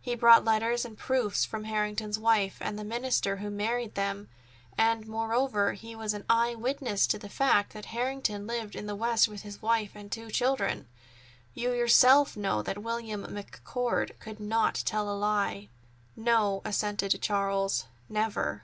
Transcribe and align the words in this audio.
He 0.00 0.14
brought 0.14 0.44
letters 0.44 0.84
and 0.84 0.96
proofs 0.96 1.44
from 1.44 1.64
Harrington's 1.64 2.20
wife 2.20 2.56
and 2.60 2.78
the 2.78 2.84
minister 2.84 3.38
who 3.38 3.50
married 3.50 3.96
them, 3.96 4.28
and, 4.78 5.08
moreover, 5.08 5.72
he 5.72 5.96
was 5.96 6.14
an 6.14 6.24
eye 6.30 6.54
witness 6.54 7.04
to 7.08 7.18
the 7.18 7.28
fact 7.28 7.72
that 7.72 7.86
Harrington 7.86 8.46
lived 8.46 8.76
in 8.76 8.86
the 8.86 8.94
West 8.94 9.26
with 9.26 9.42
his 9.42 9.60
wife 9.60 9.96
and 9.96 10.12
two 10.12 10.30
children. 10.30 10.86
You 11.52 11.72
yourself 11.72 12.36
know 12.36 12.62
that 12.62 12.84
William 12.84 13.26
McCord 13.26 14.16
could 14.20 14.38
not 14.38 14.76
tell 14.86 15.10
a 15.10 15.18
lie." 15.18 15.68
"No," 16.14 16.62
assented 16.64 17.20
Charles; 17.20 17.86
"never." 18.08 18.62